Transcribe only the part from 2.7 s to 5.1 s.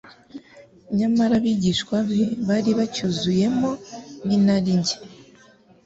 bacyuzuwemo n'inarijye